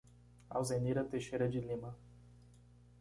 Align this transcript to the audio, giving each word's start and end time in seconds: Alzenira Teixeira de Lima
Alzenira 0.49 1.03
Teixeira 1.03 1.47
de 1.47 1.59
Lima 1.59 1.95